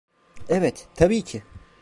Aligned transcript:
Evet, 0.49 0.87
tabii 0.95 1.21
ki. 1.23 1.43